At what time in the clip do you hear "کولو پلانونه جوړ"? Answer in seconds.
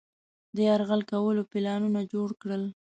1.11-2.29